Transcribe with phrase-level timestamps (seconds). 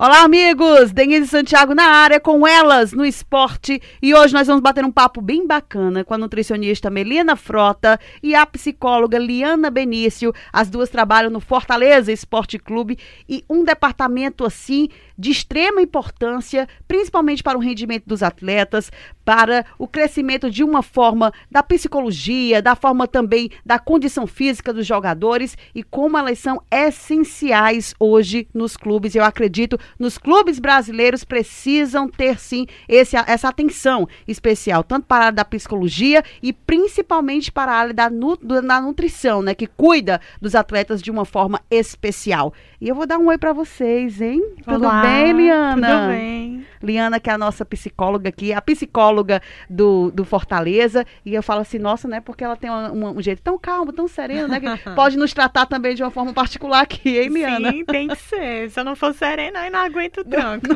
[0.00, 0.92] Olá, amigos!
[0.92, 3.82] Denise Santiago na área com elas no esporte.
[4.00, 8.32] E hoje nós vamos bater um papo bem bacana com a nutricionista Melina Frota e
[8.32, 10.32] a psicóloga Liana Benício.
[10.52, 12.96] As duas trabalham no Fortaleza Esporte Clube
[13.28, 18.92] e um departamento assim de extrema importância, principalmente para o rendimento dos atletas,
[19.28, 24.86] para o crescimento de uma forma da psicologia, da forma também da condição física dos
[24.86, 29.14] jogadores e como elas são essenciais hoje nos clubes.
[29.14, 35.26] Eu acredito nos clubes brasileiros precisam ter sim esse, essa atenção especial, tanto para a
[35.26, 40.22] área da psicologia e principalmente para a área da, nu, da nutrição, né, que cuida
[40.40, 42.54] dos atletas de uma forma especial.
[42.80, 44.42] E eu vou dar um oi para vocês, hein?
[44.66, 45.86] Olá, tudo bem, Liana?
[45.86, 46.57] Tudo bem.
[46.82, 51.04] Liana, que é a nossa psicóloga aqui, a psicóloga do, do Fortaleza.
[51.24, 52.20] E eu falo assim, nossa, né?
[52.20, 54.60] Porque ela tem uma, uma, um jeito tão calmo, tão sereno, né?
[54.60, 57.72] Que pode nos tratar também de uma forma particular aqui, hein, Liana?
[57.72, 58.70] Sim, tem que ser.
[58.70, 60.66] Se eu não for serena, aí não aguento o tranco.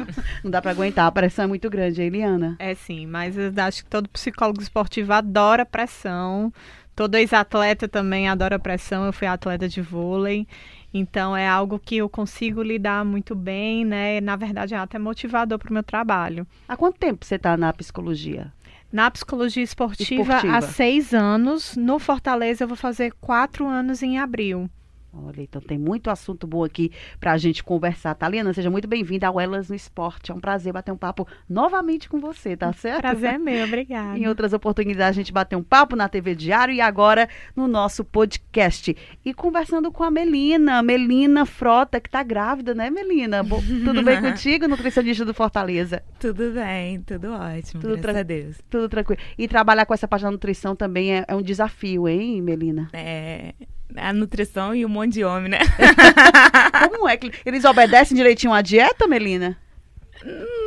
[0.43, 2.57] não dá para aguentar, a pressão é muito grande, hein, Liana?
[2.59, 6.53] É sim, mas eu acho que todo psicólogo esportivo adora pressão.
[6.95, 9.07] Todo ex-atleta também adora pressão.
[9.07, 10.47] Eu fui atleta de vôlei.
[10.93, 14.21] Então é algo que eu consigo lidar muito bem, né?
[14.21, 16.47] Na verdade é até motivador para o meu trabalho.
[16.69, 18.53] Há quanto tempo você está na psicologia?
[18.93, 21.77] Na psicologia esportiva, esportiva, há seis anos.
[21.77, 24.69] No Fortaleza eu vou fazer quatro anos em abril.
[25.15, 28.15] Olha, então tem muito assunto bom aqui para a gente conversar.
[28.15, 30.33] Taliana, seja muito bem-vinda ao Elas no Esporte.
[30.33, 33.03] É um prazer bater um papo novamente com você, tá certo?
[33.03, 34.19] Prazer é meu, obrigada.
[34.19, 38.03] em outras oportunidades a gente bater um papo na TV Diário e agora no nosso
[38.05, 38.97] podcast.
[39.23, 43.43] E conversando com a Melina, Melina Frota, que tá grávida, né, Melina?
[43.43, 46.03] Bo tudo bem contigo, nutricionista do Fortaleza?
[46.19, 48.57] Tudo bem, tudo ótimo, tudo graças a Deus.
[48.71, 49.21] Tudo tranquilo.
[49.37, 52.89] E trabalhar com essa página da nutrição também é, é um desafio, hein, Melina?
[52.95, 53.53] É,
[53.97, 55.59] a nutrição e um monte de homem, né?
[56.91, 59.57] Como é que eles obedecem direitinho à dieta, Melina?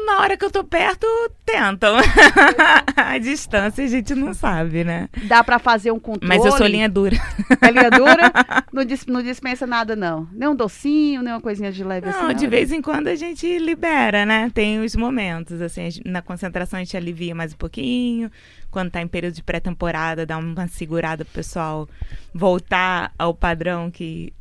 [0.06, 1.08] Na hora que eu tô perto,
[1.46, 1.96] tentam.
[2.96, 5.10] a distância a gente não sabe, né?
[5.24, 6.28] Dá para fazer um controle.
[6.28, 7.16] Mas eu sou linha dura.
[7.62, 8.32] É linha dura?
[8.72, 10.28] Não, dis, não dispensa nada, não.
[10.34, 12.24] Nem um docinho, nem uma coisinha de leve não, assim.
[12.24, 14.52] Não, de vez em quando a gente libera, né?
[14.54, 18.30] Tem os momentos, assim, na concentração a gente alivia mais um pouquinho.
[18.70, 21.88] Quando tá em período de pré-temporada, dá uma segurada pro pessoal
[22.34, 24.34] voltar ao padrão que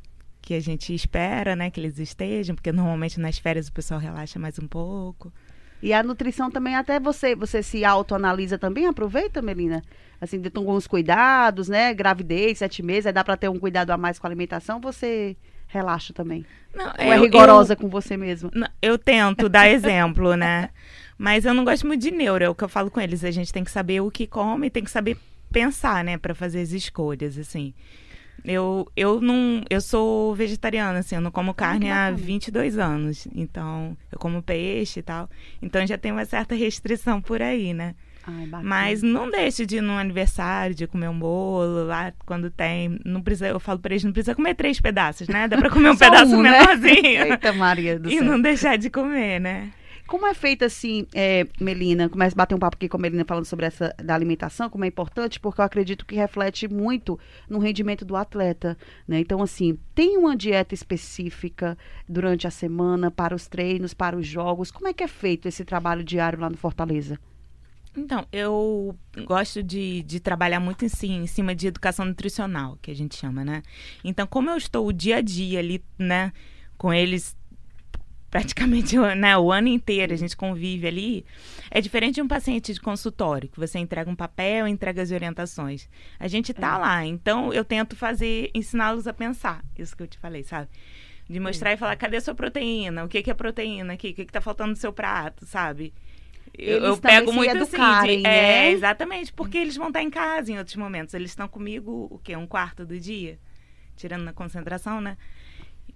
[0.45, 4.39] que a gente espera, né, que eles estejam, porque normalmente nas férias o pessoal relaxa
[4.39, 5.33] mais um pouco.
[5.83, 9.83] E a nutrição também, até você, você se autoanalisa também, aproveita, Melina?
[10.21, 11.93] Assim, de alguns cuidados, né?
[11.93, 15.37] Gravidez, sete meses, aí dá para ter um cuidado a mais com a alimentação, você
[15.67, 16.45] relaxa também?
[16.75, 18.51] Não, Ou é rigorosa eu, com você mesmo?
[18.81, 20.71] Eu tento dar exemplo, né?
[21.19, 23.25] Mas eu não gosto muito de neuro, é o que eu falo com eles.
[23.25, 25.17] A gente tem que saber o que come, tem que saber
[25.53, 27.73] pensar, né, para fazer as escolhas, assim.
[28.45, 29.63] Eu, eu não.
[29.71, 33.27] Eu sou vegetariana, assim, eu não como carne há 22 anos.
[33.35, 35.29] Então, eu como peixe e tal.
[35.63, 37.95] Então já tem uma certa restrição por aí, né?
[38.27, 42.99] Ai, Mas não deixe de ir no aniversário, de comer um bolo lá quando tem.
[43.05, 45.47] Não precisa, eu falo para eles, não precisa comer três pedaços, né?
[45.47, 47.03] Dá para comer um pedaço um, menorzinho.
[47.03, 47.29] Né?
[47.33, 48.25] Eita, Maria do e céu.
[48.25, 49.71] não deixar de comer, né?
[50.07, 52.11] Como é feita assim, é, Melina?
[52.11, 54.85] Começa a bater um papo aqui com a Melina falando sobre essa da alimentação, como
[54.85, 58.77] é importante, porque eu acredito que reflete muito no rendimento do atleta,
[59.09, 59.19] né?
[59.19, 61.77] Então, assim, tem uma dieta específica
[62.07, 64.71] durante a semana para os treinos, para os jogos.
[64.71, 67.19] Como é que é feito esse trabalho diário lá no Fortaleza?
[67.97, 68.95] Então, eu
[69.25, 73.17] gosto de, de trabalhar muito em, si, em cima de educação nutricional, que a gente
[73.17, 73.63] chama, né?
[74.03, 76.33] Então, como eu estou o dia a dia ali, né,
[76.77, 77.37] com eles
[78.35, 81.25] praticamente né, o ano inteiro, a gente convive ali,
[81.71, 85.89] é diferente de um paciente de consultório, que você entrega um papel, entrega as orientações.
[86.19, 86.79] A gente tá é.
[86.79, 90.69] lá, então eu tento fazer, ensiná-los a pensar, isso que eu te falei, sabe?
[91.31, 91.75] De mostrar é.
[91.75, 93.05] e falar, cadê a sua proteína?
[93.05, 94.11] O que, que é proteína aqui?
[94.11, 95.95] O que, que tá faltando no seu prato, sabe?
[96.59, 98.67] Eu, eu pego muito assim, de, né?
[98.67, 101.15] É, exatamente, porque eles vão estar em casa em outros momentos.
[101.15, 102.37] Eles estão comigo, o quê?
[102.37, 103.39] Um quarto do dia?
[103.97, 105.17] Tirando na concentração, né?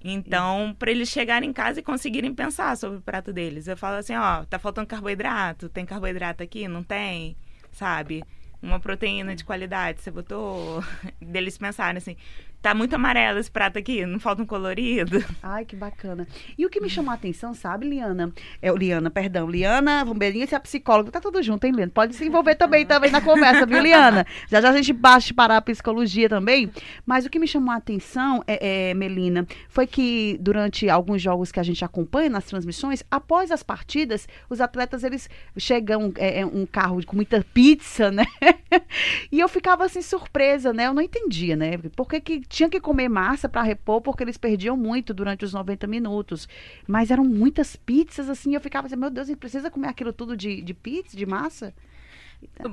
[0.02, 3.66] Então, para eles chegarem em casa e conseguirem pensar sobre o prato deles.
[3.66, 6.68] Eu falo assim, ó, tá faltando carboidrato, tem carboidrato aqui?
[6.68, 7.36] Não tem?
[7.72, 8.22] Sabe?
[8.62, 10.82] Uma proteína de qualidade, você botou?
[11.20, 12.16] Deles pensarem assim,
[12.60, 15.24] Tá muito amarelo esse prato aqui, não falta um colorido.
[15.40, 16.26] Ai, que bacana.
[16.56, 18.32] E o que me chamou a atenção, sabe, Liana?
[18.60, 21.92] É, Liana, perdão, Liana Rombeirinha, você é psicóloga, tá tudo junto, hein, Liana?
[21.94, 24.26] Pode se envolver também, também na conversa, viu, Liana?
[24.48, 26.68] Já já a gente baixa para a psicologia também.
[27.06, 31.52] Mas o que me chamou a atenção, é, é, Melina, foi que durante alguns jogos
[31.52, 36.46] que a gente acompanha nas transmissões, após as partidas, os atletas, eles chegam é, é
[36.46, 38.26] um carro com muita pizza, né?
[39.30, 40.88] e eu ficava assim, surpresa, né?
[40.88, 41.78] Eu não entendia, né?
[41.94, 45.52] Por que que tinha que comer massa para repor porque eles perdiam muito durante os
[45.52, 46.48] 90 minutos.
[46.86, 50.12] Mas eram muitas pizzas, assim, eu ficava assim, meu Deus, a gente precisa comer aquilo
[50.12, 51.74] tudo de, de pizza, de massa?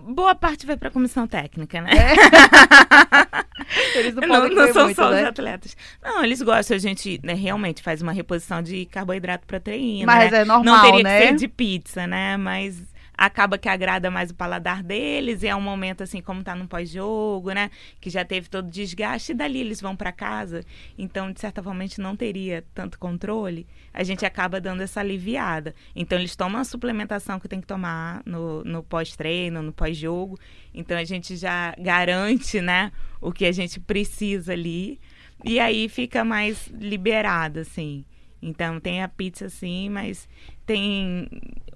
[0.08, 1.90] Boa parte vai para a comissão técnica, né?
[1.92, 2.16] É.
[3.98, 5.24] eles não, não, não são muito, só né?
[5.24, 5.76] os atletas.
[6.04, 10.06] Não, eles gostam, a gente né, realmente faz uma reposição de carboidrato proteína.
[10.06, 10.42] Mas né?
[10.42, 11.20] é normal, Não teria né?
[11.20, 12.38] que ser de pizza, né?
[12.38, 12.80] Mas
[13.18, 16.68] acaba que agrada mais o paladar deles e é um momento assim como tá no
[16.68, 17.70] pós-jogo, né,
[18.00, 20.64] que já teve todo o desgaste e dali eles vão para casa.
[20.98, 23.66] Então, de certa forma, a gente não teria tanto controle.
[23.94, 25.74] A gente acaba dando essa aliviada.
[25.96, 30.38] Então, eles tomam a suplementação que tem que tomar no, no pós-treino, no pós-jogo.
[30.74, 32.92] Então, a gente já garante, né,
[33.22, 35.00] o que a gente precisa ali.
[35.44, 38.06] E aí fica mais liberado, assim.
[38.46, 40.30] Então tem a pizza sim, mas
[40.68, 41.28] tem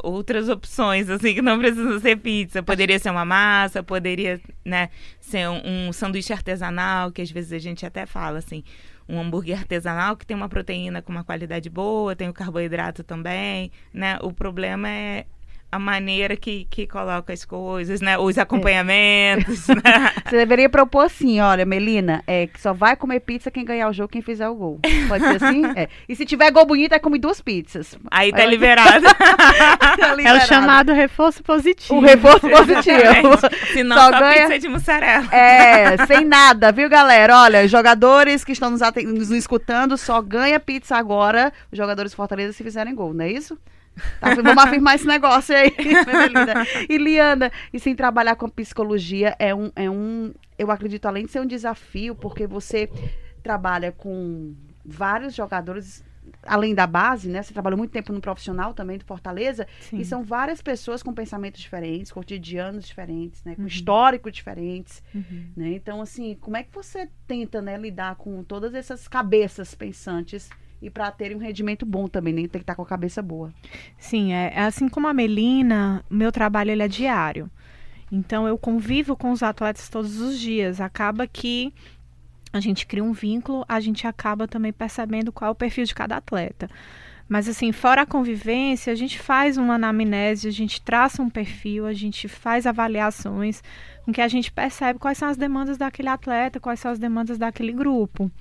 [0.04, 2.62] outras opções assim que não precisam ser pizza.
[2.62, 4.90] Poderia ser uma massa, poderia, né,
[5.20, 8.64] ser um, um sanduíche artesanal, que às vezes a gente até fala assim,
[9.08, 13.72] um hambúrguer artesanal que tem uma proteína com uma qualidade boa, tem o carboidrato também,
[13.92, 14.20] né?
[14.22, 15.26] O problema é
[15.72, 18.18] a maneira que, que coloca as coisas, né?
[18.18, 20.12] Os acompanhamentos, né?
[20.26, 23.94] Você deveria propor assim, olha, Melina, é que só vai comer pizza quem ganhar o
[23.94, 24.80] jogo, quem fizer o gol.
[25.08, 25.60] Pode ser assim?
[25.76, 25.88] É.
[26.08, 27.98] E se tiver gol bonito, aí come duas pizzas.
[28.10, 29.06] Aí tá liberado.
[29.20, 30.46] Tá É o liberado.
[30.48, 31.96] chamado reforço positivo.
[31.96, 33.38] o reforço positivo.
[33.74, 35.28] Se não, Só só, ganha- pizza de mussarela.
[35.34, 37.38] É, sem nada, viu, galera?
[37.38, 42.54] Olha, jogadores que estão nos, nos escutando, só ganha pizza agora os jogadores do Fortaleza
[42.54, 43.58] se fizerem gol, não é isso?
[44.20, 46.66] Tá, vamos afirmar esse negócio aí, Melina.
[46.90, 51.32] E Liana, e sem trabalhar com psicologia é um, é um, eu acredito, além de
[51.32, 52.90] ser um desafio, porque você
[53.44, 54.54] trabalha com
[54.86, 56.04] vários jogadores,
[56.44, 57.42] além da base, né?
[57.42, 59.98] Você trabalhou muito tempo no profissional também do Fortaleza, Sim.
[60.00, 63.56] e são várias pessoas com pensamentos diferentes, cotidianos diferentes, né?
[63.56, 63.68] Com Uhum.
[63.68, 65.02] histórico diferentes.
[65.16, 65.46] Uhum.
[65.56, 65.70] Né?
[65.74, 70.50] Então, assim, como é que você tenta né, lidar com todas essas cabeças pensantes
[70.82, 73.54] e para terem um rendimento bom também, nem tem que estar com a cabeça boa.
[73.98, 77.50] Sim, é é assim como a Melina, meu trabalho ele é diário.
[78.12, 80.82] Então eu convivo com os atletas todos os dias.
[80.82, 81.74] Acaba que
[82.52, 85.94] a gente cria um vínculo, a gente acaba também percebendo qual é o perfil de
[85.94, 86.70] cada atleta.
[87.28, 91.86] Mas assim, fora a convivência, a gente faz uma anamnese, a gente traça um perfil,
[91.86, 93.62] a gente faz avaliações,
[94.04, 97.38] com que a gente percebe quais são as demandas daquele atleta, quais são as demandas
[97.38, 98.32] daquele grupo.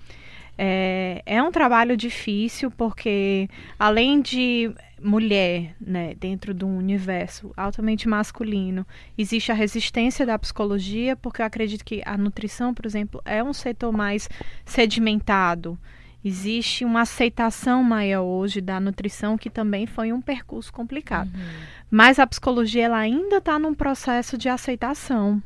[0.60, 8.08] É, é um trabalho difícil porque além de mulher, né, dentro de um universo altamente
[8.08, 8.84] masculino,
[9.16, 13.52] existe a resistência da psicologia, porque eu acredito que a nutrição, por exemplo, é um
[13.52, 14.28] setor mais
[14.64, 15.78] sedimentado.
[16.24, 21.30] Existe uma aceitação maior hoje da nutrição, que também foi um percurso complicado.
[21.88, 25.40] Mas a psicologia ela ainda está num processo de aceitação.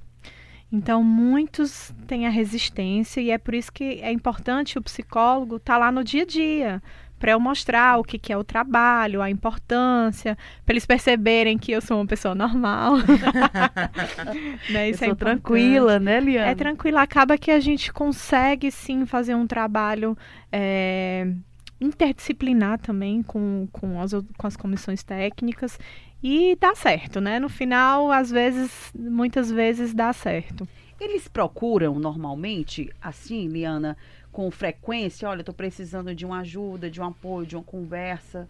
[0.72, 5.76] Então, muitos têm a resistência e é por isso que é importante o psicólogo estar
[5.76, 6.82] lá no dia a dia,
[7.18, 11.70] para eu mostrar o que, que é o trabalho, a importância, para eles perceberem que
[11.70, 12.94] eu sou uma pessoa normal.
[14.70, 14.88] né?
[14.88, 15.42] Eu Isso é sou importante.
[15.42, 16.50] tranquila, né, Liana?
[16.50, 20.16] É tranquilo, acaba que a gente consegue sim fazer um trabalho
[20.50, 21.28] é,
[21.80, 25.78] interdisciplinar também com, com, as, com as comissões técnicas
[26.22, 27.40] e dá certo, né?
[27.40, 30.68] No final, às vezes, muitas vezes dá certo.
[31.00, 33.96] Eles procuram normalmente, assim, Liana,
[34.30, 38.48] com frequência, olha, tô precisando de uma ajuda, de um apoio, de uma conversa.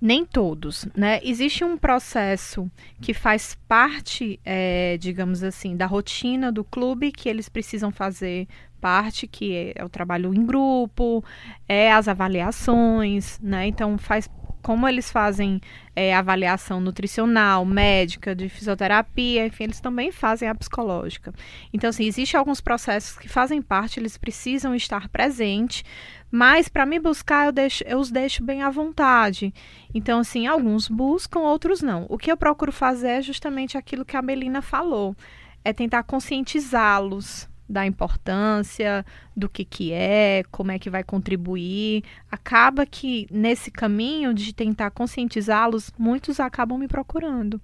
[0.00, 1.18] Nem todos, né?
[1.24, 7.48] Existe um processo que faz parte, é, digamos assim, da rotina do clube que eles
[7.48, 8.46] precisam fazer
[8.80, 11.24] parte, que é, é o trabalho em grupo,
[11.68, 13.66] é as avaliações, né?
[13.66, 14.28] Então faz
[14.62, 15.60] como eles fazem
[15.94, 21.32] é, avaliação nutricional, médica, de fisioterapia, enfim, eles também fazem a psicológica.
[21.72, 25.84] Então, assim, existem alguns processos que fazem parte, eles precisam estar presentes,
[26.30, 29.52] mas para me buscar, eu, deixo, eu os deixo bem à vontade.
[29.94, 32.06] Então, assim, alguns buscam, outros não.
[32.08, 35.16] O que eu procuro fazer é justamente aquilo que a Melina falou,
[35.64, 39.04] é tentar conscientizá-los da importância,
[39.36, 42.02] do que que é, como é que vai contribuir.
[42.30, 47.60] Acaba que nesse caminho de tentar conscientizá-los, muitos acabam me procurando.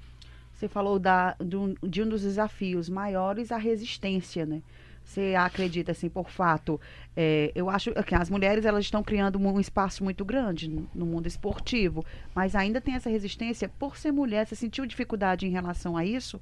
[0.52, 4.62] Você falou da, de, um, de um dos desafios maiores, a resistência, né?
[5.04, 6.80] Você acredita, assim, por fato?
[7.14, 11.04] É, eu acho que as mulheres elas estão criando um espaço muito grande no, no
[11.04, 14.46] mundo esportivo, mas ainda tem essa resistência por ser mulher.
[14.46, 16.40] Você sentiu dificuldade em relação a isso?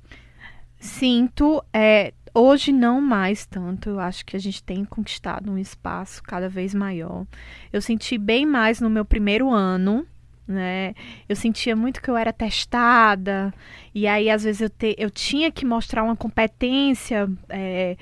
[0.83, 3.89] Sinto, é, hoje não mais tanto.
[3.89, 7.25] Eu acho que a gente tem conquistado um espaço cada vez maior.
[7.73, 10.05] Eu senti bem mais no meu primeiro ano,
[10.45, 10.93] né?
[11.29, 13.55] Eu sentia muito que eu era testada,
[13.95, 17.97] e aí às vezes eu, te, eu tinha que mostrar uma competência é,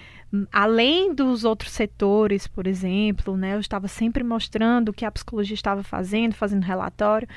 [0.51, 3.55] além dos outros setores, por exemplo, né?
[3.57, 7.29] Eu estava sempre mostrando o que a psicologia estava fazendo, fazendo relatório.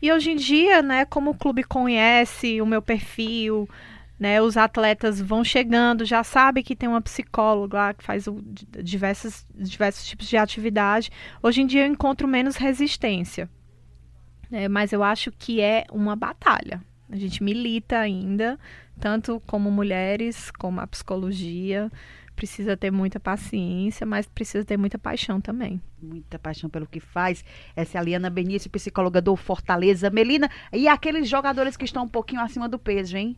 [0.00, 3.68] E hoje em dia, né, como o clube conhece o meu perfil,
[4.22, 8.40] né, os atletas vão chegando, já sabe que tem uma psicóloga lá que faz o,
[8.80, 11.10] diversos, diversos tipos de atividade.
[11.42, 13.50] Hoje em dia eu encontro menos resistência.
[14.48, 16.80] Né, mas eu acho que é uma batalha.
[17.10, 18.56] A gente milita ainda,
[19.00, 21.90] tanto como mulheres, como a psicologia
[22.34, 25.80] precisa ter muita paciência, mas precisa ter muita paixão também.
[26.02, 27.44] Muita paixão pelo que faz.
[27.76, 30.10] Essa é a Liana Benício, psicóloga do Fortaleza.
[30.10, 33.36] Melina, e aqueles jogadores que estão um pouquinho acima do peso, hein?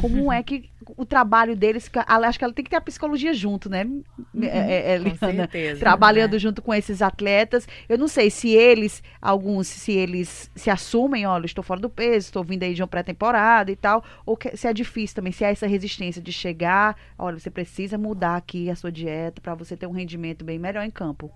[0.00, 3.68] Como é que o trabalho deles, acho que ela tem que ter a psicologia junto,
[3.68, 3.84] né?
[3.84, 4.04] Uhum,
[4.42, 6.38] é, é, Liana, certeza, trabalhando né?
[6.38, 7.66] junto com esses atletas.
[7.88, 12.26] Eu não sei se eles, alguns, se eles se assumem, olha, estou fora do peso,
[12.26, 15.44] estou vindo aí de uma pré-temporada e tal, ou que, se é difícil também, se
[15.44, 19.76] há essa resistência de chegar, olha, você precisa mudar aqui a sua dieta para você
[19.76, 21.30] ter um rendimento bem melhor em campo.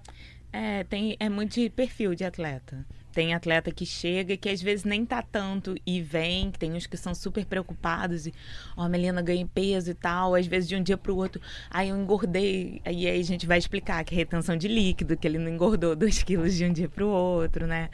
[0.53, 2.85] É, tem, é muito de perfil de atleta.
[3.17, 6.99] Tem atleta que chega que às vezes nem tá tanto e vem, tem uns que
[6.99, 8.35] são super preocupados e,
[8.77, 11.89] ó, oh, Melina ganha peso e tal, às vezes de um dia pro outro, aí
[11.89, 15.51] eu engordei, aí a gente vai explicar que é retenção de líquido, que ele não
[15.51, 17.89] engordou 2 quilos de um dia pro outro, né,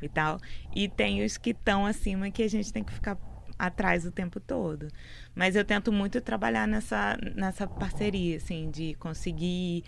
[0.00, 0.38] e tal.
[0.72, 3.18] E tem os que estão acima que a gente tem que ficar
[3.58, 4.86] atrás o tempo todo.
[5.34, 9.82] Mas eu tento muito trabalhar nessa, nessa parceria, assim, de conseguir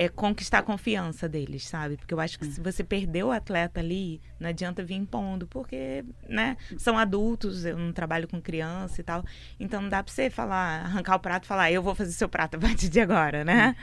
[0.00, 1.98] é conquistar a confiança deles, sabe?
[1.98, 6.02] Porque eu acho que se você perdeu o atleta ali, não adianta vir impondo, porque,
[6.26, 9.22] né, são adultos, eu não trabalho com criança e tal.
[9.60, 12.30] Então não dá pra você falar, arrancar o prato e falar, eu vou fazer seu
[12.30, 13.76] prato a partir de agora, né?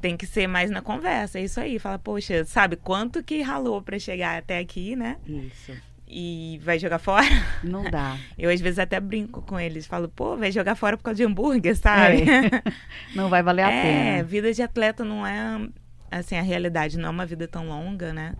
[0.00, 1.78] Tem que ser mais na conversa, é isso aí.
[1.78, 5.18] Fala, poxa, sabe quanto que ralou para chegar até aqui, né?
[5.26, 5.72] Isso
[6.12, 7.24] e vai jogar fora.
[7.62, 8.18] Não dá.
[8.36, 11.24] Eu às vezes até brinco com eles, falo, pô, vai jogar fora por causa de
[11.24, 12.22] hambúrguer, sabe?
[12.22, 12.62] É.
[13.14, 14.18] Não vai valer a é, pena.
[14.18, 15.68] É, vida de atleta não é
[16.10, 18.34] assim, a realidade não é uma vida tão longa, né?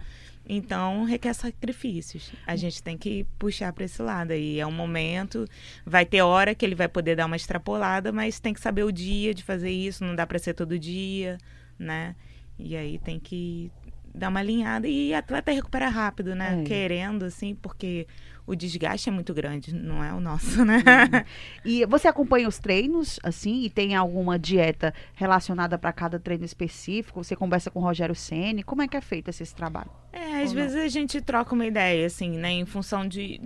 [0.49, 2.33] Então requer sacrifícios.
[2.45, 4.59] A gente tem que puxar para esse lado aí.
[4.59, 5.47] É um momento,
[5.87, 8.91] vai ter hora que ele vai poder dar uma extrapolada, mas tem que saber o
[8.91, 11.39] dia de fazer isso, não dá para ser todo dia,
[11.79, 12.17] né?
[12.59, 13.71] E aí tem que
[14.15, 16.61] dar uma alinhada e atleta recupera rápido, né?
[16.61, 16.65] É.
[16.65, 18.07] Querendo, assim, porque
[18.47, 20.79] o desgaste é muito grande, não é o nosso, né?
[20.79, 21.25] Uhum.
[21.65, 27.23] E você acompanha os treinos, assim, e tem alguma dieta relacionada para cada treino específico?
[27.23, 29.91] Você conversa com o Rogério Ceni Como é que é feito esse trabalho?
[30.13, 30.83] É, às Ou vezes não?
[30.83, 32.51] a gente troca uma ideia, assim, né?
[32.51, 33.41] Em função de.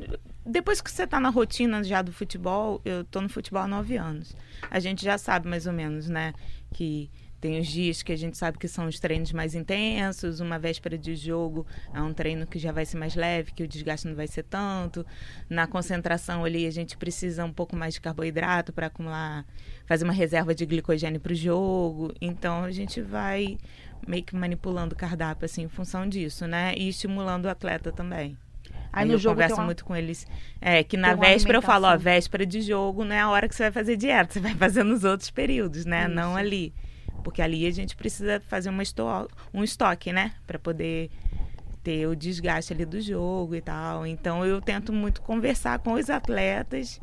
[0.47, 3.97] Depois que você tá na rotina já do futebol, eu tô no futebol há nove
[3.97, 4.35] anos.
[4.71, 6.33] A gente já sabe mais ou menos, né?
[6.73, 7.11] Que
[7.45, 10.97] tem os dias que a gente sabe que são os treinos mais intensos, uma véspera
[10.97, 14.15] de jogo é um treino que já vai ser mais leve, que o desgaste não
[14.15, 15.05] vai ser tanto.
[15.47, 19.45] Na concentração ali a gente precisa um pouco mais de carboidrato para acumular,
[19.85, 22.15] fazer uma reserva de glicogênio para o jogo.
[22.19, 23.59] Então a gente vai
[24.09, 26.73] meio que manipulando o cardápio assim em função disso, né?
[26.79, 28.39] E estimulando o atleta também.
[28.91, 29.65] Aí, eu converso uma...
[29.67, 30.27] muito com eles.
[30.63, 33.55] É, que na véspera eu falo, ó, véspera de jogo não é a hora que
[33.55, 36.07] você vai fazer dieta, você vai fazer nos outros períodos, né?
[36.07, 36.15] Isso.
[36.15, 36.73] Não ali.
[37.25, 39.03] Porque ali a gente precisa fazer uma esto
[39.53, 40.35] um estoque, né?
[40.47, 41.11] Para poder
[41.83, 44.07] ter o desgaste ali do jogo e tal.
[44.07, 47.01] Então eu tento muito conversar com os atletas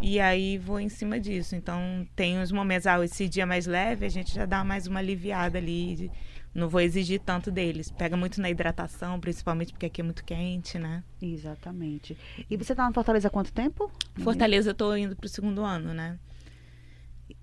[0.00, 1.56] e aí vou em cima disso.
[1.56, 5.00] Então tem uns momentos, ah, esse dia mais leve, a gente já dá mais uma
[5.00, 6.10] aliviada ali.
[6.54, 7.90] Não vou exigir tanto deles.
[7.90, 11.04] Pega muito na hidratação, principalmente porque aqui é muito quente, né?
[11.20, 12.16] Exatamente.
[12.48, 13.90] E você tá na Fortaleza há quanto tempo?
[14.22, 16.18] Fortaleza eu tô indo pro segundo ano, né?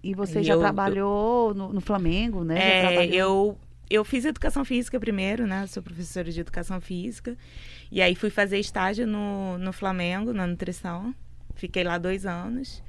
[0.01, 2.95] E você e já eu, trabalhou eu, no, no, Flamengo, né?
[2.95, 3.57] É, eu,
[3.89, 5.65] eu fiz educação física primeiro, né?
[5.67, 7.37] Sou professora de educação física.
[7.91, 11.13] E aí fui fazer estágio no, no Flamengo, na nutrição.
[11.55, 12.83] Fiquei lá dois anos.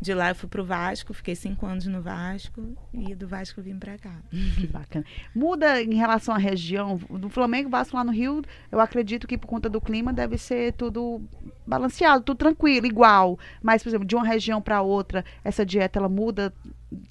[0.00, 3.78] De lá eu fui pro Vasco, fiquei cinco anos no Vasco e do Vasco vim
[3.78, 4.14] para cá.
[4.58, 5.04] Que bacana.
[5.34, 8.42] Muda em relação à região do Flamengo, Vasco lá no Rio,
[8.72, 11.20] eu acredito que por conta do clima deve ser tudo
[11.66, 13.38] balanceado, tudo tranquilo, igual.
[13.62, 16.52] Mas, por exemplo, de uma região para outra, essa dieta ela muda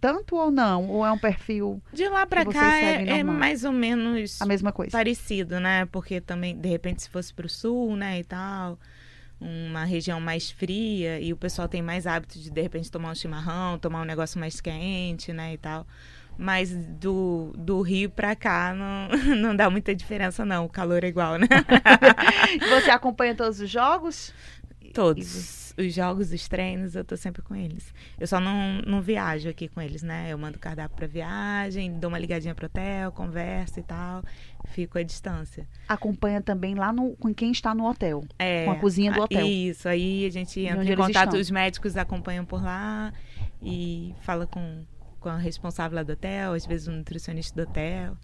[0.01, 0.89] tanto ou não?
[0.89, 4.71] Ou é um perfil De lá para cá é, é, mais ou menos a mesma
[4.71, 4.91] coisa.
[4.91, 5.85] Parecido, né?
[5.85, 8.77] Porque também de repente se fosse pro sul, né, e tal,
[9.39, 13.15] uma região mais fria e o pessoal tem mais hábito de de repente tomar um
[13.15, 15.87] chimarrão, tomar um negócio mais quente, né, e tal.
[16.37, 20.65] Mas do, do Rio pra cá não, não dá muita diferença, não.
[20.65, 21.47] O calor é igual, né?
[22.69, 24.33] Você acompanha todos os jogos?
[24.93, 25.58] Todos.
[25.79, 27.93] Os jogos, os treinos, eu tô sempre com eles.
[28.19, 30.27] Eu só não, não viajo aqui com eles, né?
[30.29, 34.23] Eu mando cardápio pra viagem, dou uma ligadinha pro hotel, converso e tal.
[34.67, 35.67] Fico à distância.
[35.87, 38.25] Acompanha também lá no, com quem está no hotel.
[38.37, 39.45] É, com a cozinha do hotel.
[39.45, 41.39] Isso, aí a gente entra em contato, estão.
[41.39, 43.13] os médicos acompanham por lá
[43.61, 44.83] e fala com,
[45.19, 48.17] com a responsável lá do hotel, às vezes o nutricionista do hotel.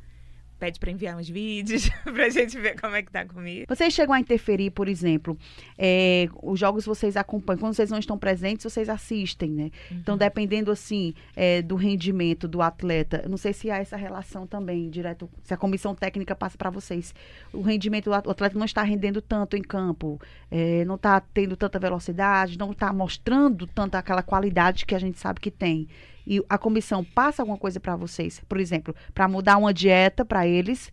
[0.59, 3.65] Pede pra enviar uns vídeos pra gente ver como é que tá comigo.
[3.67, 5.37] Vocês chegam a interferir, por exemplo,
[5.77, 9.71] é, os jogos vocês acompanham, quando vocês não estão presentes, vocês assistem, né?
[9.91, 14.89] Então, dependendo, assim, é, do rendimento do atleta, não sei se há essa relação também,
[14.89, 17.13] direto, se a comissão técnica passa para vocês.
[17.51, 20.19] O rendimento do atleta não está rendendo tanto em campo,
[20.49, 25.19] é, não está tendo tanta velocidade, não está mostrando tanta aquela qualidade que a gente
[25.19, 25.87] sabe que tem.
[26.25, 30.47] E a comissão passa alguma coisa para vocês, por exemplo, para mudar uma dieta para
[30.47, 30.91] eles,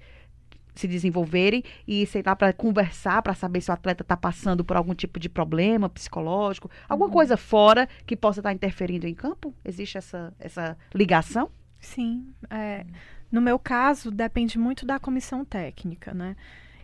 [0.75, 4.77] se desenvolverem e, sei lá, para conversar, para saber se o atleta está passando por
[4.77, 9.55] algum tipo de problema psicológico, alguma coisa fora que possa estar interferindo em campo?
[9.65, 11.51] Existe essa, essa ligação?
[11.79, 12.33] Sim.
[12.49, 12.87] é,
[13.31, 16.37] no meu caso, depende muito da comissão técnica, né?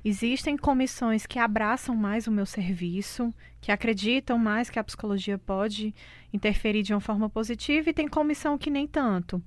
[0.04, 5.94] Existem comissões que abraçam mais o meu serviço, que acreditam mais que a psicologia pode
[6.32, 9.42] interferir de uma forma positiva, e tem comissão que nem tanto.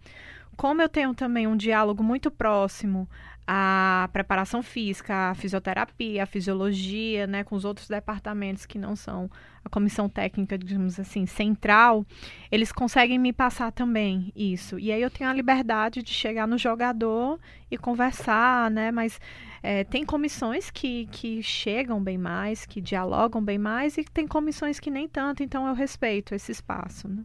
[0.57, 3.09] Como eu tenho também um diálogo muito próximo
[3.45, 9.29] à preparação física, à fisioterapia, à fisiologia, né, com os outros departamentos que não são
[9.63, 12.05] a comissão técnica, digamos assim, central,
[12.51, 14.79] eles conseguem me passar também isso.
[14.79, 18.91] E aí eu tenho a liberdade de chegar no jogador e conversar, né?
[18.91, 19.19] Mas
[19.61, 24.79] é, tem comissões que, que chegam bem mais, que dialogam bem mais, e tem comissões
[24.79, 27.07] que nem tanto, então eu respeito esse espaço.
[27.07, 27.23] Né?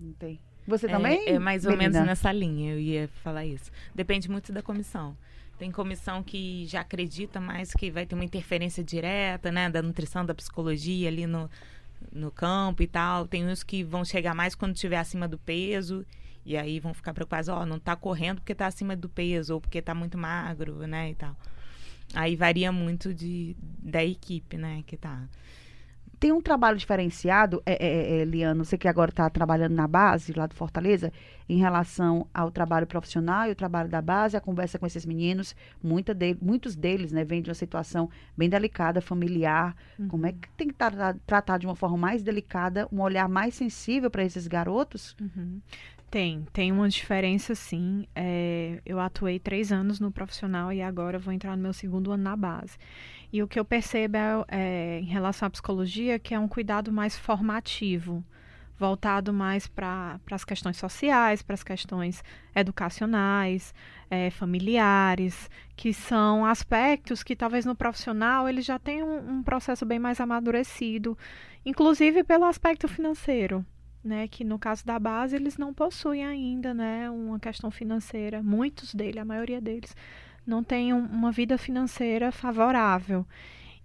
[0.00, 0.51] Entendi.
[0.66, 1.28] Você também?
[1.28, 3.70] É, é mais ou menos nessa linha, eu ia falar isso.
[3.94, 5.16] Depende muito da comissão.
[5.58, 10.24] Tem comissão que já acredita mais que vai ter uma interferência direta, né, da nutrição,
[10.24, 11.48] da psicologia ali no,
[12.12, 13.26] no campo e tal.
[13.26, 16.04] Tem uns que vão chegar mais quando estiver acima do peso
[16.44, 19.60] e aí vão ficar preocupados, ó, não tá correndo porque tá acima do peso ou
[19.60, 21.36] porque tá muito magro, né, e tal.
[22.14, 25.22] Aí varia muito de, da equipe, né, que tá.
[26.22, 30.32] Tem um trabalho diferenciado, é, é, é, Liano, você que agora está trabalhando na base,
[30.32, 31.12] lá do Fortaleza,
[31.48, 35.56] em relação ao trabalho profissional e o trabalho da base, a conversa com esses meninos,
[35.82, 39.74] muita de- muitos deles né, vêm de uma situação bem delicada, familiar.
[40.06, 43.56] Como é que tem que tra- tratar de uma forma mais delicada, um olhar mais
[43.56, 45.16] sensível para esses garotos?
[45.20, 45.60] Uhum.
[46.12, 48.06] Tem, tem uma diferença sim.
[48.14, 52.22] É, eu atuei três anos no profissional e agora vou entrar no meu segundo ano
[52.22, 52.76] na base.
[53.32, 56.92] E o que eu percebo é, é, em relação à psicologia que é um cuidado
[56.92, 58.22] mais formativo,
[58.78, 62.22] voltado mais para as questões sociais, para as questões
[62.54, 63.74] educacionais,
[64.10, 69.86] é, familiares, que são aspectos que talvez no profissional ele já tem um, um processo
[69.86, 71.16] bem mais amadurecido,
[71.64, 73.64] inclusive pelo aspecto financeiro
[74.04, 78.42] né, que no caso da base eles não possuem ainda, né, uma questão financeira.
[78.42, 79.94] Muitos deles, a maioria deles,
[80.46, 83.24] não tem um- uma vida financeira favorável.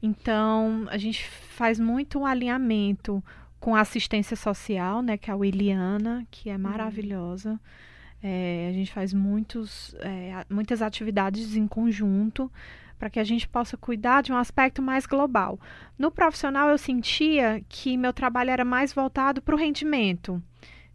[0.01, 3.23] Então, a gente faz muito um alinhamento
[3.59, 7.59] com a assistência social, né, que é a Williana, que é maravilhosa.
[8.29, 12.51] É, a gente faz muitos, é, muitas atividades em conjunto
[12.99, 15.57] para que a gente possa cuidar de um aspecto mais global.
[15.97, 20.43] No profissional, eu sentia que meu trabalho era mais voltado para o rendimento.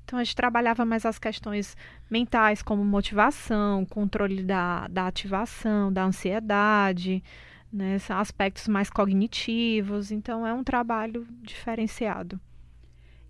[0.05, 1.75] Então, a gente trabalhava mais as questões
[2.11, 7.25] mentais, como motivação, controle da, da ativação, da ansiedade,
[7.73, 7.97] né?
[8.11, 10.11] Aspectos mais cognitivos.
[10.11, 12.39] Então, é um trabalho diferenciado.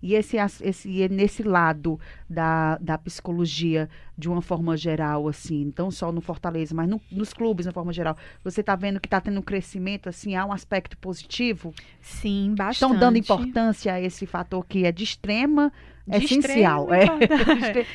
[0.05, 1.97] E esse, esse e nesse lado
[2.29, 7.33] da, da psicologia, de uma forma geral, assim, não só no Fortaleza, mas no- nos
[7.33, 10.45] clubes, de uma forma geral, você está vendo que está tendo um crescimento, assim, há
[10.45, 11.73] um aspecto positivo?
[12.01, 12.73] Sim, bastante.
[12.91, 15.71] Estão dando importância a esse fator que é de extrema,
[16.05, 16.89] De essencial.
[16.93, 17.05] É.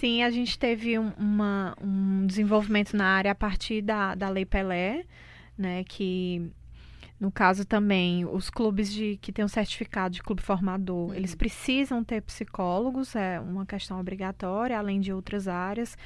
[0.00, 4.46] Sim, a gente teve um, uma- um desenvolvimento na área a partir da, da Lei
[4.46, 5.04] Pelé,
[5.58, 6.50] né, que
[7.20, 12.02] no caso também os clubes de que têm o certificado de clube formador, eles precisam
[12.02, 15.98] ter psicólogos, é uma questão obrigatória, além de outras áreas.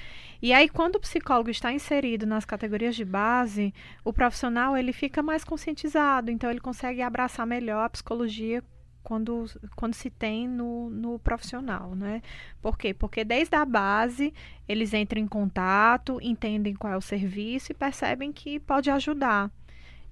[0.43, 3.73] E aí quando o psicólogo está inserido nas categorias de base,
[4.05, 8.61] o profissional ele fica mais conscientizado, então ele consegue abraçar melhor a psicologia
[9.05, 9.45] quando,
[9.77, 12.23] quando se tem no, no profissional, né?
[12.61, 12.93] Por quê?
[12.93, 14.35] Porque desde a base
[14.67, 19.49] eles entram em contato, entendem qual é o serviço e percebem que pode ajudar.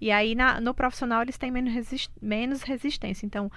[0.02, 3.24] E aí na- no profissional eles têm menos, resis- menos resistência.
[3.24, 3.50] Então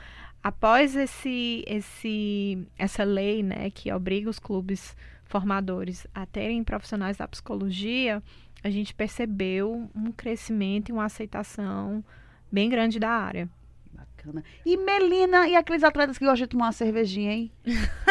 [0.43, 7.27] após esse, esse, essa lei, né, que obriga os clubes formadores a terem profissionais da
[7.27, 8.21] psicologia,
[8.63, 12.03] a gente percebeu um crescimento e uma aceitação
[12.51, 13.49] bem grande da área.
[13.91, 14.43] Bacana.
[14.63, 17.51] E Melina, e aqueles atletas que gostam de tomar uma cervejinha, hein?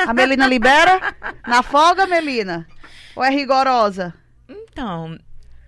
[0.07, 0.99] A Melina libera?
[1.47, 2.67] Na folga, Melina?
[3.15, 4.13] Ou é rigorosa?
[4.49, 5.17] Então,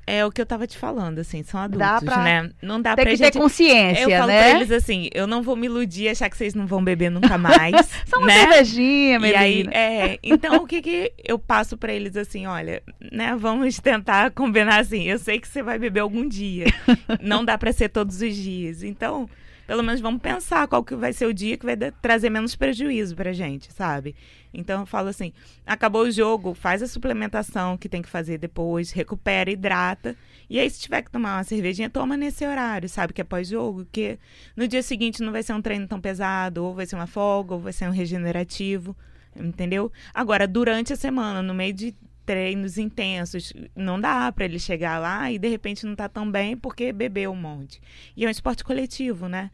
[0.06, 2.50] é o que eu tava te falando, assim, são adultos, pra- né?
[2.62, 3.32] Não dá Tem pra que gente...
[3.32, 4.38] ter consciência, eu falo né?
[4.50, 7.10] pra eles assim, eu não vou me iludir e achar que vocês não vão beber
[7.10, 7.74] nunca mais,
[8.06, 8.34] Só uma né?
[8.52, 9.40] cervejinha, E Melina.
[9.40, 14.30] aí, é, então o que que eu passo pra eles assim, olha, né, vamos tentar
[14.30, 16.66] combinar assim, eu sei que você vai beber algum dia,
[17.20, 19.28] não dá pra ser todos os dias, então,
[19.66, 23.16] pelo menos vamos pensar qual que vai ser o dia que vai trazer menos prejuízo
[23.16, 24.14] pra gente, sabe?
[24.56, 25.32] Então eu falo assim,
[25.66, 30.16] acabou o jogo, faz a suplementação que tem que fazer depois, recupera, hidrata,
[30.48, 33.86] e aí se tiver que tomar uma cervejinha, toma nesse horário, sabe, que é pós-jogo,
[33.92, 34.18] que
[34.56, 37.54] no dia seguinte não vai ser um treino tão pesado, ou vai ser uma folga,
[37.54, 38.96] ou vai ser um regenerativo,
[39.36, 39.92] entendeu?
[40.14, 45.30] Agora, durante a semana, no meio de treinos intensos, não dá pra ele chegar lá
[45.30, 47.80] e de repente não tá tão bem porque bebeu um monte.
[48.16, 49.50] E é um esporte coletivo, né?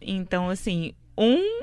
[0.00, 1.62] Então, assim, um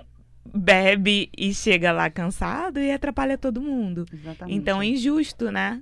[0.53, 4.05] bebe e chega lá cansado e atrapalha todo mundo.
[4.11, 4.57] Exatamente.
[4.57, 5.81] Então é injusto, né?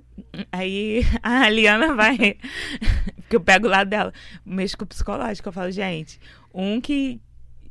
[0.52, 2.16] Aí a Liana vai.
[3.28, 4.12] que eu pego o lado dela,
[4.44, 5.48] mexo com o psicológico.
[5.48, 6.18] Eu falo, gente,
[6.52, 7.20] um que,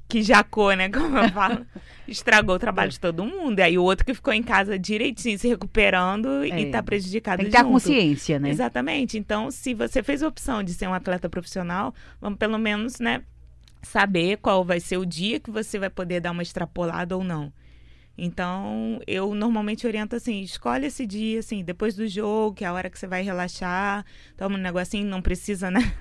[0.08, 0.90] que jacou, né?
[0.90, 1.66] Como eu falo,
[2.08, 3.60] estragou o trabalho de todo mundo.
[3.60, 6.62] E aí o outro que ficou em casa direitinho, se recuperando É.
[6.62, 7.72] e tá prejudicado Tem que junto.
[7.72, 8.50] consciência, né?
[8.50, 9.18] Exatamente.
[9.18, 13.22] Então, se você fez a opção de ser um atleta profissional, vamos pelo menos, né,
[13.88, 17.52] saber qual vai ser o dia que você vai poder dar uma extrapolada ou não.
[18.20, 22.74] Então, eu normalmente oriento assim, escolhe esse dia, assim, depois do jogo, que é a
[22.74, 24.04] hora que você vai relaxar,
[24.36, 25.94] toma um negocinho, não precisa, né?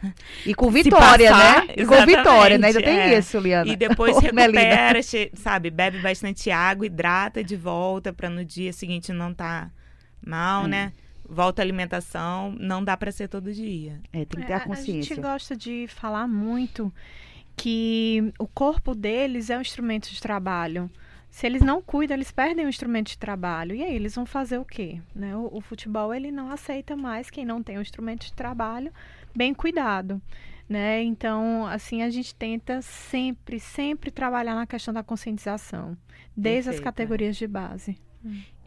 [0.47, 1.75] E com vitória, passar, né?
[1.77, 2.69] E com vitória, né?
[2.69, 3.19] Ainda tem é.
[3.19, 3.71] isso, Liana.
[3.71, 9.13] E depois recupera, che- sabe, bebe bastante água, hidrata de volta para no dia seguinte
[9.13, 9.71] não tá
[10.27, 10.69] mal, Hum.
[10.69, 10.93] né?
[11.29, 14.01] Volta a alimentação, não dá para ser todo dia.
[14.11, 15.17] É, tem que ter É, a gente consciência.
[15.17, 16.91] gosta de falar muito
[17.57, 20.91] que o corpo deles é um instrumento de trabalho.
[21.31, 23.75] Se eles não cuidam, eles perdem o instrumento de trabalho.
[23.75, 25.01] E aí, eles vão fazer o quê?
[25.15, 25.37] Né?
[25.37, 28.93] O, o futebol, ele não aceita mais quem não tem o instrumento de trabalho
[29.35, 30.21] bem cuidado.
[30.69, 31.03] Né?
[31.03, 35.97] Então, assim, a gente tenta sempre, sempre trabalhar na questão da conscientização.
[36.37, 36.85] Desde as Perfeito, é.
[36.85, 37.99] categorias de base.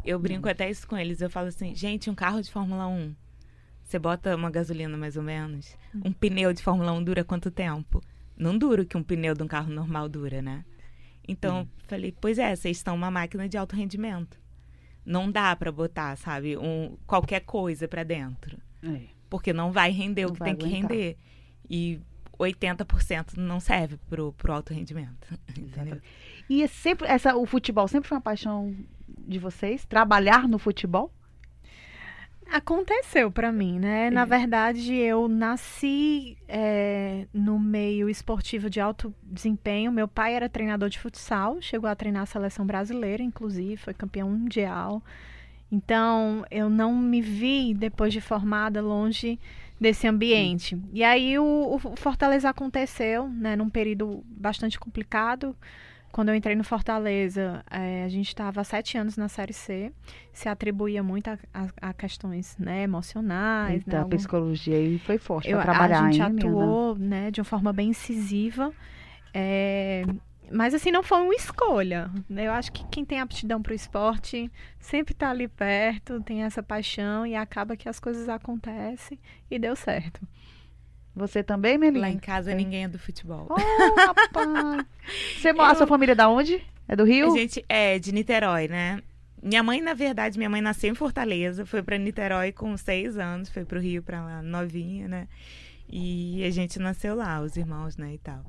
[0.05, 1.21] Eu brinco até isso com eles.
[1.21, 3.15] Eu falo assim, gente, um carro de Fórmula 1,
[3.83, 5.75] você bota uma gasolina mais ou menos.
[6.05, 8.01] Um pneu de Fórmula 1 dura quanto tempo?
[8.39, 10.63] Não dura o que um pneu de um carro normal dura, né?
[11.27, 14.39] Então, falei, pois é, vocês estão uma máquina de alto rendimento.
[15.05, 18.57] Não dá pra botar, sabe, um, qualquer coisa pra dentro.
[18.81, 19.01] É.
[19.29, 20.89] Porque não vai render Não o que tem que aguentar.
[20.89, 21.17] render.
[21.69, 21.99] E
[22.39, 25.27] 80% não serve pro, pro alto rendimento.
[25.55, 26.01] Entendeu?
[26.49, 28.75] E é sempre, essa, o futebol sempre foi uma paixão
[29.07, 29.85] de vocês?
[29.85, 31.13] Trabalhar no futebol?
[32.51, 34.09] Aconteceu pra mim, né?
[34.09, 39.91] Na verdade, eu nasci é, no meio esportivo de alto desempenho.
[39.91, 44.29] Meu pai era treinador de futsal, chegou a treinar a seleção brasileira, inclusive, foi campeão
[44.31, 45.03] mundial.
[45.71, 49.39] Então, eu não me vi, depois de formada, longe
[49.79, 50.75] desse ambiente.
[50.91, 55.55] E aí, o, o Fortaleza aconteceu, né, num período bastante complicado.
[56.11, 59.91] Quando eu entrei no Fortaleza, eh, a gente estava há sete anos na Série C,
[60.33, 63.75] se atribuía muito a, a- a questões né, emocionais.
[63.75, 66.95] Eita, né, a algum- psicologia aí foi forte eu- para trabalhar, a gente hein, atuou
[66.97, 68.73] né, de uma forma bem incisiva.
[69.33, 70.03] é,
[70.51, 72.09] mas assim, não foi uma escolha.
[72.27, 72.47] né?
[72.47, 76.63] Eu acho que quem tem aptidão para o esporte sempre está ali perto, tem essa
[76.63, 79.19] paixão e acaba que as coisas acontecem
[79.51, 80.19] e deu certo.
[81.19, 82.07] Você também, Melina?
[82.07, 83.47] Lá em casa ninguém é do futebol.
[83.49, 83.55] Oh,
[83.99, 84.85] rapaz!
[85.39, 86.63] Você, A sua família é da onde?
[86.87, 87.33] É do Rio?
[87.33, 89.01] A gente é de Niterói, né?
[89.41, 93.49] Minha mãe, na verdade, minha mãe nasceu em Fortaleza, foi pra Niterói com seis anos,
[93.49, 95.27] foi pro Rio pra lá, novinha, né?
[95.89, 98.43] E a gente nasceu lá, os irmãos, né, e tal.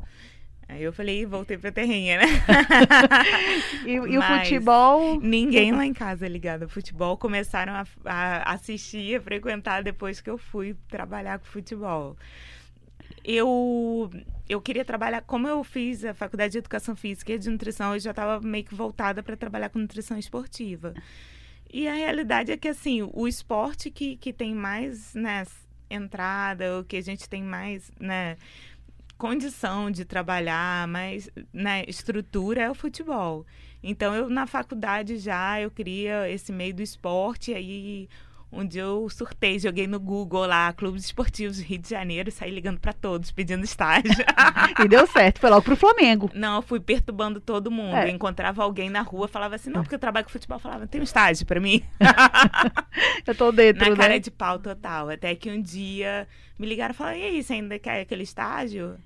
[0.69, 2.27] Aí eu falei, "Ih, voltei pra terrinha, né?
[3.85, 5.21] E, e o futebol?
[5.21, 7.17] Ninguém lá em casa é ligado ao futebol.
[7.17, 12.17] Começaram a, a assistir, a frequentar depois que eu fui trabalhar com futebol.
[13.25, 14.11] Eu,
[14.49, 18.01] eu queria trabalhar, como eu fiz a faculdade de educação física e de nutrição, eu
[18.01, 20.95] já estava meio que voltada para trabalhar com nutrição esportiva.
[21.73, 25.47] E a realidade é que, assim, o esporte que, que tem mais né,
[25.89, 28.37] entrada, o que a gente tem mais né,
[29.17, 33.47] condição de trabalhar, mais né, estrutura é o futebol.
[33.83, 38.09] Então, eu na faculdade já, eu queria esse meio do esporte, aí
[38.53, 42.51] Um dia eu surtei, joguei no Google lá, Clubes Esportivos do Rio de Janeiro, saí
[42.51, 44.11] ligando para todos, pedindo estágio.
[44.85, 46.29] e deu certo, foi logo pro Flamengo.
[46.35, 47.95] Não, eu fui perturbando todo mundo.
[47.95, 48.11] É.
[48.11, 51.01] Encontrava alguém na rua, falava assim, não, porque eu trabalho com futebol, eu falava, tem
[51.01, 51.85] um estágio para mim?
[53.25, 53.97] eu tô dentro, Na né?
[53.97, 55.11] cara de pau total.
[55.11, 56.27] Até que um dia
[56.59, 58.99] me ligaram e falaram, e aí, você ainda quer aquele estágio?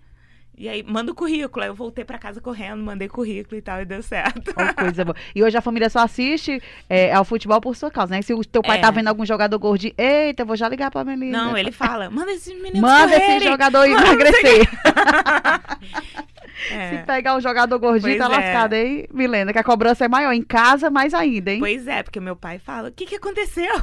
[0.56, 1.62] E aí, manda o currículo.
[1.62, 4.54] Aí eu voltei para casa correndo, mandei currículo e tal, e deu certo.
[4.56, 5.16] Oh, coisa boa.
[5.34, 8.22] E hoje a família só assiste é, ao futebol por sua causa, né?
[8.22, 8.80] Se o teu pai é.
[8.80, 11.44] tá vendo algum jogador gordinho, eita, eu vou já ligar pra menina.
[11.44, 14.68] Não, ele fala, manda esse menino Manda esse jogador emagrecer.
[16.70, 16.90] É.
[16.90, 18.28] Se pegar um jogador gordinho, pois tá é.
[18.28, 19.52] lascado, hein, Milena?
[19.52, 20.32] Que a cobrança é maior.
[20.32, 21.60] Em casa, mais ainda, hein?
[21.60, 23.74] Pois é, porque meu pai fala: o que, que aconteceu?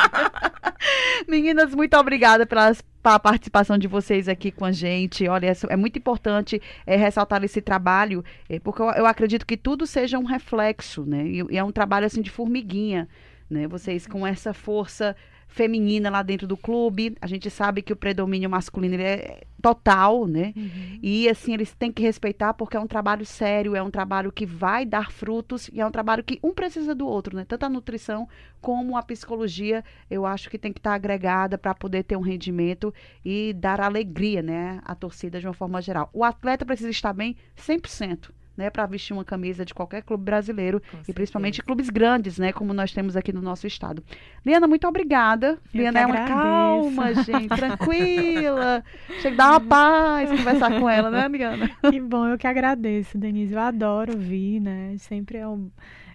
[1.28, 5.26] Meninas, muito obrigada pelas a participação de vocês aqui com a gente.
[5.26, 9.56] Olha, é, é muito importante é, ressaltar esse trabalho, é, porque eu, eu, acredito que
[9.56, 11.26] tudo seja um reflexo, né?
[11.26, 13.08] E, e, é um trabalho assim de formiguinha,
[13.48, 13.66] né?
[13.66, 15.16] Vocês com essa força
[15.50, 17.16] feminina lá dentro do clube.
[17.20, 20.54] A gente sabe que o predomínio masculino é total, né?
[20.56, 20.98] Uhum.
[21.02, 24.46] E assim, eles têm que respeitar porque é um trabalho sério, é um trabalho que
[24.46, 27.44] vai dar frutos e é um trabalho que um precisa do outro, né?
[27.44, 28.28] Tanto a nutrição
[28.60, 32.94] como a psicologia, eu acho que tem que estar agregada para poder ter um rendimento
[33.24, 36.10] e dar alegria, né, à torcida de uma forma geral.
[36.12, 40.80] O atleta precisa estar bem 100% né, para vestir uma camisa de qualquer clube brasileiro
[40.80, 41.14] Com e certeza.
[41.14, 44.04] principalmente clubes grandes, né, como nós temos aqui no nosso estado.
[44.44, 45.58] Liana, muito obrigada.
[45.72, 48.84] Eu Liana é uma calma, gente, tranquila.
[49.22, 51.70] Chega dar uma paz conversar com ela, né, Liana?
[51.90, 53.54] Que bom, eu que agradeço, Denise.
[53.54, 54.94] Eu adoro ouvir, né?
[54.98, 55.70] Sempre é um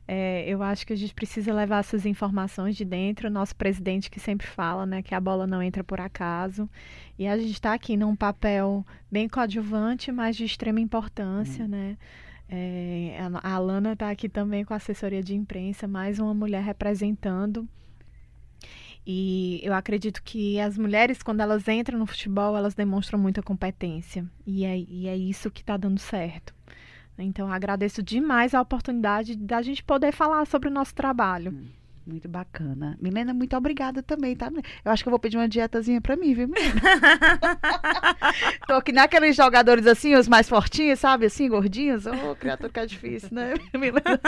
[0.08, 3.28] é, eu acho que a gente precisa levar essas informações de dentro.
[3.28, 6.70] O nosso presidente que sempre fala, né, que a bola não entra por acaso.
[7.18, 11.70] E a gente está aqui num papel bem coadjuvante, mas de extrema importância, hum.
[11.70, 11.98] né?
[12.48, 17.68] É, a Alana está aqui também com assessoria de imprensa, mais uma mulher representando.
[19.06, 24.26] E eu acredito que as mulheres, quando elas entram no futebol, elas demonstram muita competência.
[24.46, 26.54] E é, e é isso que está dando certo.
[27.18, 31.52] Então, agradeço demais a oportunidade da gente poder falar sobre o nosso trabalho.
[31.52, 31.68] Hum.
[32.06, 32.96] Muito bacana.
[33.02, 34.52] Milena, muito obrigada também, tá?
[34.84, 36.82] Eu acho que eu vou pedir uma dietazinha pra mim, viu, Milena?
[38.68, 41.26] Tô aqui naqueles jogadores assim, os mais fortinhos, sabe?
[41.26, 42.06] Assim, gordinhos.
[42.06, 44.20] Ô, oh, criatura que é difícil, né, Milena?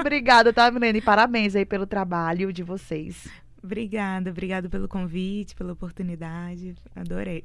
[0.00, 0.96] obrigada, tá, Milena?
[0.96, 3.28] E parabéns aí pelo trabalho de vocês.
[3.62, 6.74] Obrigada, obrigada pelo convite, pela oportunidade.
[6.94, 7.42] Adorei.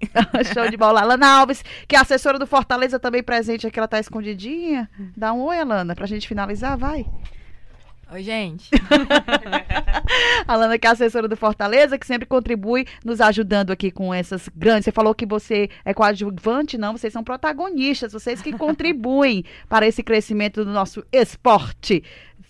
[0.54, 1.01] Show de bola.
[1.01, 4.88] Alana Alves, que é assessora do Fortaleza também presente aqui, ela tá escondidinha.
[5.17, 7.06] Dá um oi, Alana, pra gente finalizar, vai.
[8.13, 8.69] Oi, gente.
[10.45, 14.50] a Lana, que é assessora do Fortaleza, que sempre contribui nos ajudando aqui com essas
[14.54, 14.84] grandes.
[14.84, 20.04] Você falou que você é coadjuvante, não, vocês são protagonistas, vocês que contribuem para esse
[20.04, 22.04] crescimento do nosso esporte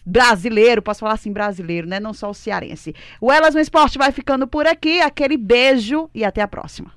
[0.03, 1.99] brasileiro, posso falar assim brasileiro, né?
[1.99, 2.95] Não só o cearense.
[3.19, 4.99] O Elas no Esporte vai ficando por aqui.
[4.99, 6.91] Aquele beijo e até a próxima.